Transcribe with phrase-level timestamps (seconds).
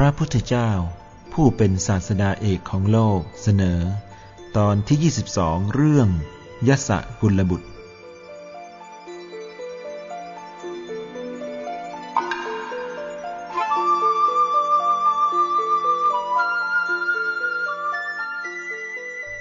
[0.00, 0.70] พระพุทธเจ้า
[1.32, 3.80] ผู้เป็นศาสดาเอกของโลกเสนอ
[4.56, 6.08] ตอนที่ 22 เรื่อง
[6.68, 6.90] ยศ
[7.20, 7.68] กุลบุตร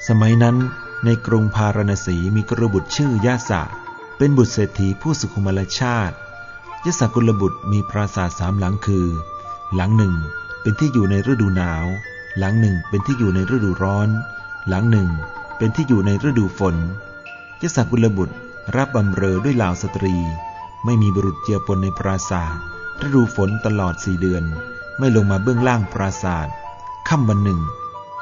[0.08, 0.58] สมัยนั้น
[1.06, 3.62] ในกรุงพาราณสีมีกระบุตรชื่อยาสะ
[4.18, 6.16] เป็นบุตรเศรษฐีผู้สุขุมลชาติ
[6.86, 9.08] ยศกุลบุตรมีปราสาทสามหลังคือ
[9.76, 10.16] หลังหนึ่ง
[10.66, 11.86] เป็นที่อยู่ในฤดูหนาว
[12.38, 14.10] หลังหนึ่งเป็นที่อยู่ในฤดูร้อน
[14.68, 15.10] หลังหนึ่ง
[15.58, 16.76] เป็นที่อยู่ในฤดูฝน
[17.62, 18.36] ยศกุลบุตร
[18.76, 20.16] รับบำเรอด้วยเหล่าสตรี
[20.86, 22.58] ไม่มีบุรุษเจียปนในปราสาท
[23.06, 24.44] ฤดูฝนตลอดสี่เดือน
[25.00, 26.48] ไม่ลงมาเบื้องล่างปราสาท
[27.10, 27.60] ค่ำวันหนึ่ง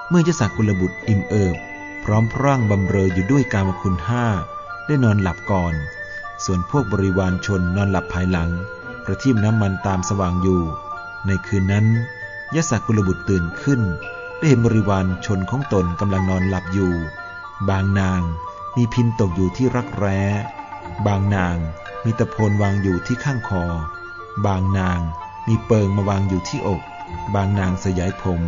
[0.09, 1.55] เมื่อยศกุลบุตรอิ่มเอิบ
[2.03, 4.25] พร้อมพร่างบำเรออยู่ด้วยกามคุณห้า
[4.85, 5.73] ได้นอนหลับก่อน
[6.45, 8.50] ส่วนพวกบริวารชนนอนหลับภายหลัง
[9.05, 10.61] ประทีปน้ำมันตามสว่างอยู่
[11.28, 11.88] ในคืนนั้น
[12.55, 13.81] ยศกุลบุตรตื่นขึ้น
[14.37, 16.93] ได้เห็นบริวารชนของตนกำลังนอนหลับอยู่
[17.69, 18.21] บางนาง
[18.75, 20.21] มีพินตกอยู่ที่รักแร้
[21.05, 21.57] บางนาง
[22.03, 23.63] มีตะโพนวางอยู่ที่ข้างคอ
[24.45, 24.99] บางนาง
[25.47, 26.81] มีเปิงมาวางอยู่ที่อก
[27.35, 28.41] บางนางสยายผม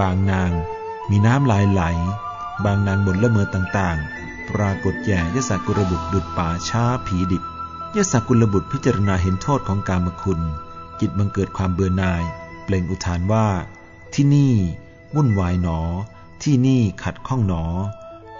[0.00, 0.50] บางนาง
[1.10, 1.82] มีน้ำลายไหล
[2.64, 7.42] บางนางบนละเมอต่างๆ ปรากฏแย่ยศกุลบุตรดุดป่าช้าผีดิบ
[7.96, 10.40] ยศกุลบุตรพิจารณาเห็นโทษของกามคุณ
[11.00, 12.22] จิตบังเกิดความเบื่อหน่าย
[12.68, 13.48] เปล่งอุทานว่า
[14.14, 14.54] ที่นี่
[15.14, 15.80] วุ่นวายหนอ
[16.42, 17.64] ที่นี่ขัดข้องหนอ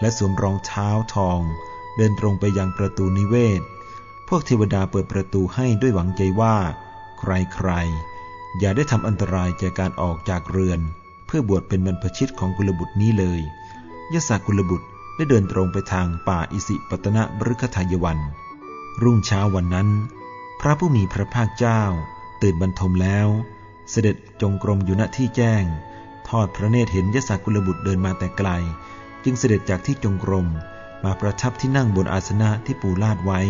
[0.00, 1.40] และสวมรองเท้าทอง
[1.96, 3.60] เดินตรงไปยังประตูนิเวศ
[4.28, 6.56] พวกเทวดาเปิดประตูให้ด้วยหวังใจว่า
[7.18, 10.80] ใครๆ อย่าได้ทำอันตรายแก่การออกจากเรือน
[11.26, 13.40] เพื่อบวชเป็นบรรพชิตของกุลบุตรนี้เลย
[14.12, 14.86] ยศกุลบุตร
[15.16, 18.18] ได้เดินตรงไปทางป่าอิสิปตนะบฤคทายวัน
[19.02, 19.88] รุ่งเช้าวันนั้น
[20.60, 21.82] พระผู้มีพระภาคเจ้า
[22.42, 23.28] ตื่นบรรทมแล้ว
[23.90, 25.64] เสด็จจงกรมอยู่ณที่แจ้ง
[26.28, 28.50] ทอดพระเนตรเห็นยศกุลบุตรเดินมาแต่ไกล
[29.24, 30.46] จึงเสด็จจากที่จงกรม
[31.04, 33.40] มาประทับที่นั่งบนอาสนะที่ปูลาดไว้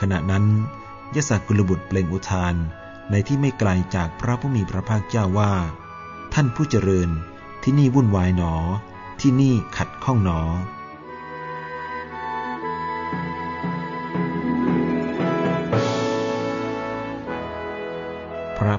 [0.00, 0.44] ขณะนั้น
[1.16, 2.54] ยศกุลบุตรเปล่งอุทาน
[3.10, 5.52] ในที่ไม่ไกลจากพระผู้มีพระภาคเจ้าว่า
[6.34, 7.10] ท่านผู้เจริญ
[7.62, 8.54] ที่นี่วุ่นวายหนอ
[9.20, 10.40] ที่นี่ขัดข้องหนอ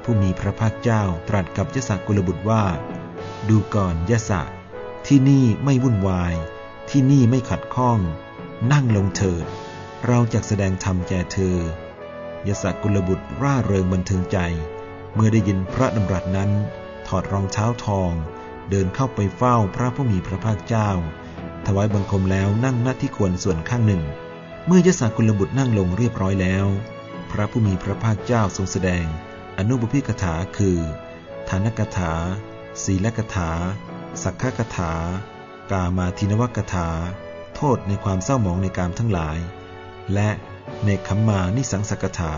[0.09, 2.63] ผู้มีพระภาคเจ้าตรัสกับยศกุลบุตรว่า
[3.50, 4.41] ดูก่อนยศะ
[5.07, 6.35] ที่นี่ไม่วุ่นวาย
[6.90, 8.00] ที่นี่ไม่ขัดข้อง
[8.72, 9.45] นั่งลงเถิด
[10.07, 11.57] เราจะแสดงธรรมแก่เธอ
[12.47, 14.38] ยศกุลบุตรร่าเริงบันเทิงใจ
[15.16, 16.51] เมื่อได้ยินพระดำรัสนั้น
[17.07, 18.12] ถอดรองเท้าทอง
[18.69, 20.89] เดินเข้าไปเฝ้าพระผู้มีพระภาคเจ้า
[21.66, 24.03] ถวายบังคมแล้วนั่งหน้าที่ควรส่วนข้างหนึ่ง
[24.68, 26.66] เมื่อยศกุลบุตรนั่งลงเรียบร้อยแล้ว
[27.31, 29.07] พระผู้มีพระภาคเจ้าทรงแสดง
[29.57, 30.79] อนุบุพิกถาคือ
[31.50, 32.13] ฐานกถา
[32.84, 33.51] ศีลกถา
[34.23, 34.94] สักขกถา
[35.72, 36.90] กามาทินวกถา
[37.56, 39.38] โทษในความเศร้าหมองในกามทั้งหลาย
[40.13, 40.29] และ
[40.85, 42.34] ในคัมมานิสังสกถา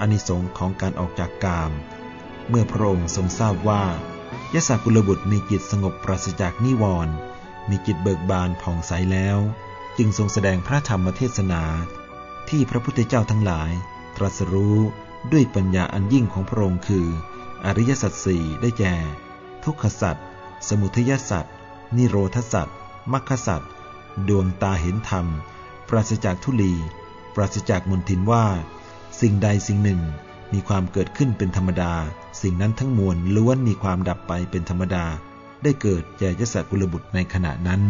[0.00, 1.72] อานิสงค์ของการออกจากกาม
[2.48, 3.84] เมื่อพระองค์ทรงทราบว่า
[4.54, 7.14] ยศกุลบุตรมีจิตสงบปราศจากนิวรณ์
[7.68, 9.38] มีจิตเบิกบานผ่องใสแล้ว
[9.96, 11.62] จึงทรงแสดงพระธรรมเทศนา
[12.48, 13.70] ที่พระพุทธเจ้าทั้งหลาย
[14.16, 14.78] ตรัสรู้
[15.32, 17.06] ด้วยปัญญาอันยิ่งของพระองค์คือ
[17.64, 18.94] อริยสัจสี่ได้แก่
[19.64, 20.16] ทุกขสัจ
[20.68, 21.44] สมุทัยสัจ
[21.96, 22.68] นิโรธสัจ
[23.12, 23.62] มรรคสัจ
[24.28, 25.26] ดวงตาเห็นธรรม
[25.88, 26.74] ปราศจากทุลี
[27.34, 28.44] ปราศจากมนทินว่า
[29.20, 30.00] สิ่งใดสิ่งหนึ่ง
[30.52, 31.92] มีความเกิดขึ้นเป็นธรรมดา
[32.42, 35.04] สิ่งนั้นทั้งมวลล้วนมีความดับไปเป็นธรรมดา
[35.62, 37.82] ได้เกิดแก่ยศกุลบุตรในขณะนั้น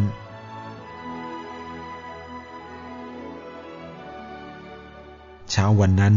[5.50, 6.16] เช้าวันนั้น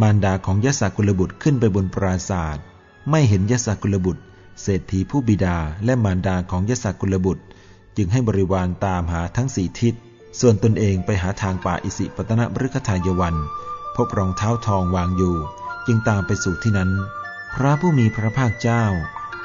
[0.00, 2.64] มารดาของยศกุลบุตรขึ้นไปบนปราศาสตร์
[3.10, 4.22] ไม่เห็นยศกุลบุตร
[4.62, 7.44] เศรษฐีผู้บิดาและมารดาของยศกุลบุตร
[7.96, 9.94] จึงให้บริวารตามหาทั้งสี่ทิศ
[10.40, 13.36] ส่วนตนเองไปหาทางป่าอิสิปตนบฤคทายวัน
[13.96, 15.36] พบรองเท้าทองวางอยู่
[15.86, 16.90] จึงตามไปสู่ที่นั้น
[17.54, 18.84] พระผู้มีพระภาคเจ้า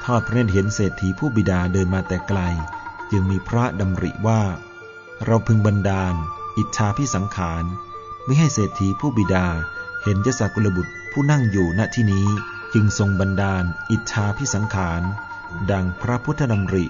[0.04, 2.40] ทอดพระเนตรเห็นเศรษฐีผู้บิดาเดินมาแต่ไกล
[3.12, 4.42] จึงมีพระดำริว่า
[5.26, 6.16] เราพึงบันดาล
[6.58, 7.64] อิทธาพิสังขาร
[8.26, 9.48] ไม่ให้เศรษฐีผู้บิดา
[10.08, 12.28] เห็นยศกุลบุตรผู้นั่งอยู่ณที่นี้
[12.74, 15.02] จึงทรงบันดาล อิทธาพิสังขาร
[15.72, 16.86] ดังพระพุทธดำริ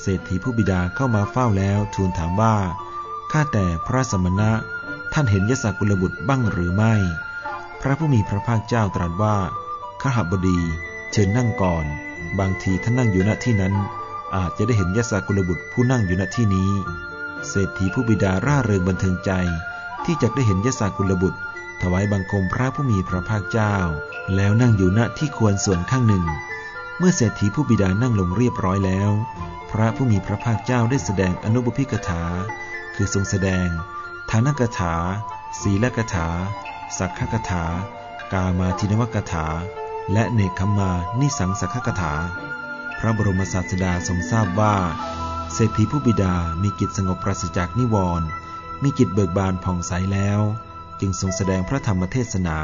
[0.00, 2.56] เศรษฐีผู้บิดาเข้ามาเฝ้าแล้วทูลถามว่า
[3.32, 4.50] ข้าแต่พระสมณะ
[5.12, 6.94] ท่านเห็นยศกุลบุตรบ้างหรือไม่
[7.80, 9.36] พระผู้มีพระภาคเจ้าตรัสว่า
[10.00, 10.60] ข้าหบดี
[11.12, 11.84] เชิญนั่งก่อน
[12.38, 13.74] บางทีท่านนั่งอยู่ณที่นั้น
[14.36, 16.70] อาจจะได้เห็นยศกุลบุตรผู้นั่งอยู่ณที่นี้
[17.48, 19.30] เศรษฐีผู้บิดาร่าเริงบันเทิงใจ
[20.04, 21.40] ที่จะได้เห็นยศกุลบุตร
[21.82, 23.74] ถวายบังคมพระผู้มีพระภาคเจ้า
[24.36, 26.24] แล้วนั่งอยู่ณที่ควรส่วนข้างหนึ่ง
[26.98, 29.10] เมื่อเศรษฐีผู้บิดานั่งลงเรียบร้อยแล้ว
[29.70, 32.22] พระผู้มีพระภาคเจ้าได้แสดงอนุบพิกถา
[32.94, 33.68] คือทรงแสดง
[34.30, 34.94] ฐานกถา
[35.60, 36.28] ศีลกถา
[36.98, 37.64] สักขกถา
[38.32, 39.46] กามาทินวกถา
[40.12, 40.90] และเนคขมา
[41.20, 42.14] นิสังสักขกถา
[42.98, 44.74] พระบรมศาสดาทรงทราบว่า
[45.52, 48.28] เศรษฐีผู้บิดามีกิจสงบปราศจากนิวรณ์
[48.82, 50.40] มีกิจเบิกบานผ่องใสแล้ว
[51.00, 52.58] จึงทรงแสดงพระธรรมเทศนา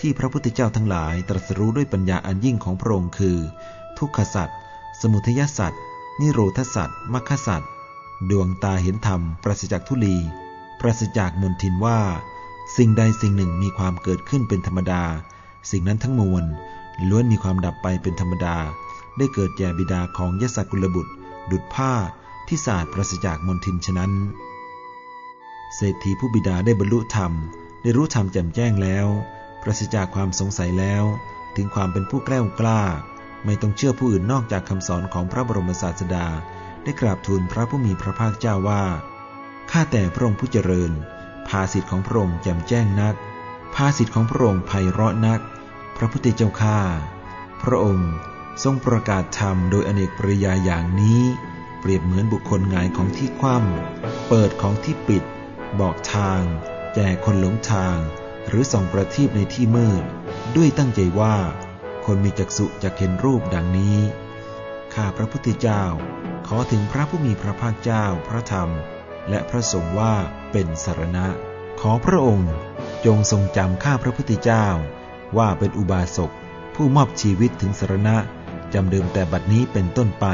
[0.00, 3.38] ที่พระพุทธเจ้าทั้งหลายตรัสรู้ด้วยปัญญาอันยิ่งของพระองค์คือ
[3.98, 4.58] ทุกขสัตว์
[5.00, 5.82] สมุทัยสัตว์
[6.20, 7.70] นิโรธสัตว์มรรคสัตว์
[8.30, 10.16] ดวงตาเห็นธรรมปราศจากทุลี
[10.80, 12.00] ปราศจากมนทินว่า
[12.76, 15.02] สิ่งใดสิ่งหนึ่งมีความเกิดขึ้นเป็นธรรมดา
[15.70, 16.44] สิ่งนั้นทั้งมวล
[17.08, 18.56] ล้วนมีความดับไปเป็นธรรมดา
[19.16, 21.12] ได้เกิดแก่บิดาของยศกุลบุตร
[21.50, 21.92] ดุดผ้า
[22.48, 24.12] ที่สะอาดปราศจากมนทินฉะนั้น
[25.76, 27.32] เศรษฐีผู้บิดาได้บรรลุธรรม
[27.82, 29.06] ได้รู้ธรรมแจ่มแจ้งแล้ว
[29.62, 31.04] ปราศจากความสงสัยแล้ว
[31.56, 32.82] ถึงความเป็นผู้แกล้วกล้า
[33.44, 36.26] ไม่ต้องเชื่อผู้อื่นนอกจากคำสอนของพระบรมศาสดา
[36.82, 38.84] ได้กราบทูลพระผู้มีพระภาคเจ้าว่า
[39.70, 40.92] ข้าแต่พระองค์ผู้เจริญ
[41.48, 43.14] ภาสิทธิ์ของพระองค์แจ่มแจ้งนัก
[43.74, 45.40] ภาสิทธิ์ของพระองค์ไพเราะนัก
[45.96, 46.78] พระพุทธเจ้าข้า
[47.62, 48.10] พระองค์
[48.62, 51.20] ทรงประกาศธรรมโดยอเนกปริยายอย่างนี้
[51.80, 55.24] เปรียบเหมือนบุคคลงายของที่คว่ำเปิดของที่ปิด
[55.80, 56.42] บอกทาง
[56.94, 57.98] แก่คนหลงทาง
[58.48, 60.04] หรือส่องประทีปในที่มืด
[60.56, 61.36] ด้วยตั้งใจว่า
[62.04, 63.98] คนมีจักษุจะเห็นรูปดังนี้
[64.94, 65.82] ข้าพระพุทธเจ้า
[66.46, 68.70] ขอถึงพระผู้มีพระภาคเจ้าพระธรรม
[69.30, 70.14] และพระสงฆ์ว่า
[70.52, 71.26] เป็นสารณะ
[71.80, 72.52] ขอพระองค์
[73.06, 74.66] จงทรงจำข้าพระพุทธเจ้า
[75.38, 76.30] ว่าเป็นอุบาสก
[76.74, 78.16] ผู้มอบชีวิตถึงสารณะ
[78.74, 80.26] จำเดิมแต่บัดนี้เป็นต้นไป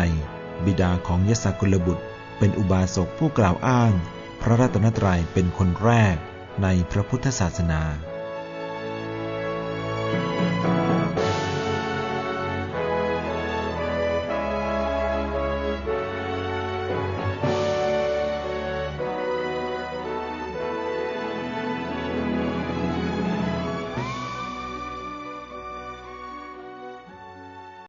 [0.64, 2.04] บิดาของยศกุลบุตร
[2.38, 3.92] เป็นอุบาสกผู้กล่าวอ้าง
[4.42, 6.16] พระรัตนตรัยเป็นคนแรก
[6.62, 7.82] ในพระพุทธศาสนา